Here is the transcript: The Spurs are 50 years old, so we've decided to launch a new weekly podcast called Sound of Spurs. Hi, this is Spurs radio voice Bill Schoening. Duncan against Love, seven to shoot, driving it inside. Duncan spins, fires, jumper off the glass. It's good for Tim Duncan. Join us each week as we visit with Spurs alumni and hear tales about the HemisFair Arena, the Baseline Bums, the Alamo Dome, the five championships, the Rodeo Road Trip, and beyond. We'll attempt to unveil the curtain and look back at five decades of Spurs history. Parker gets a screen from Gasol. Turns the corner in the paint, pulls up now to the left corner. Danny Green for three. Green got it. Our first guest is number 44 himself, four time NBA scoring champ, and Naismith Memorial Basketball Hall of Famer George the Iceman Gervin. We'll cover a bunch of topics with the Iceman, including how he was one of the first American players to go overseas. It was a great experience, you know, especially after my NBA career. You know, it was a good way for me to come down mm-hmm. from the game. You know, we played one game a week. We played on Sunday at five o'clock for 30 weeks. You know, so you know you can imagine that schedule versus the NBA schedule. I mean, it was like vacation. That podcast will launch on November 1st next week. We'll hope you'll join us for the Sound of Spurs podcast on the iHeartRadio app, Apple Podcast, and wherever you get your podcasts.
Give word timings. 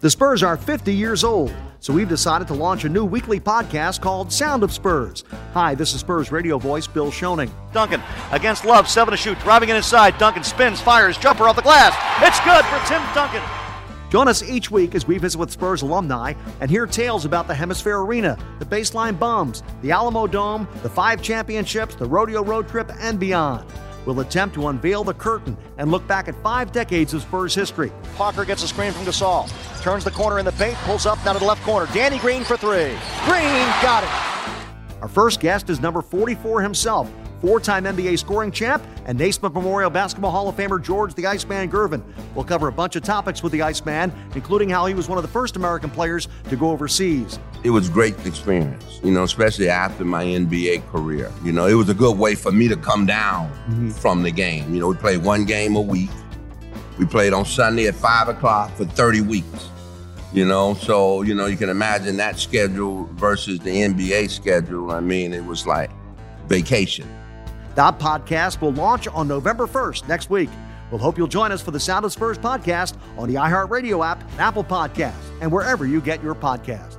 The 0.00 0.10
Spurs 0.10 0.44
are 0.44 0.56
50 0.56 0.94
years 0.94 1.24
old, 1.24 1.52
so 1.80 1.92
we've 1.92 2.08
decided 2.08 2.46
to 2.48 2.54
launch 2.54 2.84
a 2.84 2.88
new 2.88 3.04
weekly 3.04 3.40
podcast 3.40 4.00
called 4.00 4.32
Sound 4.32 4.62
of 4.62 4.72
Spurs. 4.72 5.24
Hi, 5.54 5.74
this 5.74 5.92
is 5.92 5.98
Spurs 5.98 6.30
radio 6.30 6.56
voice 6.56 6.86
Bill 6.86 7.10
Schoening. 7.10 7.50
Duncan 7.72 8.00
against 8.30 8.64
Love, 8.64 8.88
seven 8.88 9.10
to 9.10 9.16
shoot, 9.16 9.40
driving 9.40 9.70
it 9.70 9.74
inside. 9.74 10.16
Duncan 10.16 10.44
spins, 10.44 10.80
fires, 10.80 11.18
jumper 11.18 11.48
off 11.48 11.56
the 11.56 11.62
glass. 11.62 11.96
It's 12.22 12.38
good 12.44 12.64
for 12.66 12.78
Tim 12.86 13.02
Duncan. 13.12 13.42
Join 14.08 14.28
us 14.28 14.48
each 14.48 14.70
week 14.70 14.94
as 14.94 15.08
we 15.08 15.18
visit 15.18 15.36
with 15.36 15.50
Spurs 15.50 15.82
alumni 15.82 16.34
and 16.60 16.70
hear 16.70 16.86
tales 16.86 17.24
about 17.24 17.48
the 17.48 17.54
HemisFair 17.54 18.06
Arena, 18.06 18.38
the 18.60 18.64
Baseline 18.66 19.18
Bums, 19.18 19.64
the 19.82 19.90
Alamo 19.90 20.28
Dome, 20.28 20.68
the 20.84 20.88
five 20.88 21.20
championships, 21.22 21.96
the 21.96 22.06
Rodeo 22.06 22.44
Road 22.44 22.68
Trip, 22.68 22.88
and 23.00 23.18
beyond. 23.18 23.68
We'll 24.06 24.20
attempt 24.20 24.54
to 24.54 24.68
unveil 24.68 25.04
the 25.04 25.12
curtain 25.12 25.56
and 25.76 25.90
look 25.90 26.06
back 26.06 26.28
at 26.28 26.42
five 26.42 26.72
decades 26.72 27.12
of 27.12 27.22
Spurs 27.22 27.54
history. 27.54 27.92
Parker 28.14 28.44
gets 28.46 28.62
a 28.62 28.68
screen 28.68 28.92
from 28.92 29.04
Gasol. 29.04 29.50
Turns 29.88 30.04
the 30.04 30.10
corner 30.10 30.38
in 30.38 30.44
the 30.44 30.52
paint, 30.52 30.74
pulls 30.80 31.06
up 31.06 31.16
now 31.24 31.32
to 31.32 31.38
the 31.38 31.46
left 31.46 31.62
corner. 31.62 31.90
Danny 31.94 32.18
Green 32.18 32.44
for 32.44 32.58
three. 32.58 32.94
Green 33.24 33.64
got 33.80 34.04
it. 34.04 35.00
Our 35.00 35.08
first 35.08 35.40
guest 35.40 35.70
is 35.70 35.80
number 35.80 36.02
44 36.02 36.60
himself, 36.60 37.10
four 37.40 37.58
time 37.58 37.84
NBA 37.84 38.18
scoring 38.18 38.52
champ, 38.52 38.84
and 39.06 39.16
Naismith 39.16 39.54
Memorial 39.54 39.88
Basketball 39.88 40.30
Hall 40.30 40.46
of 40.46 40.56
Famer 40.56 40.82
George 40.82 41.14
the 41.14 41.26
Iceman 41.26 41.70
Gervin. 41.70 42.02
We'll 42.34 42.44
cover 42.44 42.68
a 42.68 42.72
bunch 42.72 42.96
of 42.96 43.02
topics 43.02 43.42
with 43.42 43.50
the 43.50 43.62
Iceman, 43.62 44.12
including 44.34 44.68
how 44.68 44.84
he 44.84 44.92
was 44.92 45.08
one 45.08 45.16
of 45.16 45.22
the 45.22 45.28
first 45.28 45.56
American 45.56 45.88
players 45.88 46.28
to 46.50 46.56
go 46.56 46.70
overseas. 46.70 47.38
It 47.64 47.70
was 47.70 47.88
a 47.88 47.92
great 47.92 48.26
experience, 48.26 49.00
you 49.02 49.10
know, 49.10 49.22
especially 49.22 49.70
after 49.70 50.04
my 50.04 50.22
NBA 50.22 50.86
career. 50.90 51.32
You 51.42 51.52
know, 51.52 51.66
it 51.66 51.72
was 51.72 51.88
a 51.88 51.94
good 51.94 52.18
way 52.18 52.34
for 52.34 52.52
me 52.52 52.68
to 52.68 52.76
come 52.76 53.06
down 53.06 53.48
mm-hmm. 53.48 53.88
from 53.88 54.22
the 54.22 54.32
game. 54.32 54.74
You 54.74 54.80
know, 54.80 54.88
we 54.88 54.96
played 54.96 55.24
one 55.24 55.46
game 55.46 55.76
a 55.76 55.80
week. 55.80 56.10
We 56.98 57.06
played 57.06 57.32
on 57.32 57.46
Sunday 57.46 57.86
at 57.86 57.94
five 57.94 58.28
o'clock 58.28 58.70
for 58.76 58.84
30 58.84 59.22
weeks. 59.22 59.70
You 60.32 60.44
know, 60.44 60.74
so 60.74 61.22
you 61.22 61.34
know 61.34 61.46
you 61.46 61.56
can 61.56 61.70
imagine 61.70 62.18
that 62.18 62.38
schedule 62.38 63.04
versus 63.14 63.58
the 63.60 63.70
NBA 63.70 64.28
schedule. 64.30 64.90
I 64.90 65.00
mean, 65.00 65.32
it 65.32 65.44
was 65.44 65.66
like 65.66 65.90
vacation. 66.46 67.08
That 67.74 67.98
podcast 67.98 68.60
will 68.60 68.72
launch 68.72 69.06
on 69.08 69.28
November 69.28 69.66
1st 69.66 70.08
next 70.08 70.30
week. 70.30 70.50
We'll 70.90 71.00
hope 71.00 71.16
you'll 71.16 71.28
join 71.28 71.52
us 71.52 71.62
for 71.62 71.70
the 71.70 71.80
Sound 71.80 72.04
of 72.04 72.12
Spurs 72.12 72.38
podcast 72.38 72.96
on 73.16 73.28
the 73.28 73.36
iHeartRadio 73.36 74.06
app, 74.06 74.22
Apple 74.38 74.64
Podcast, 74.64 75.14
and 75.40 75.52
wherever 75.52 75.86
you 75.86 76.00
get 76.00 76.22
your 76.22 76.34
podcasts. 76.34 76.97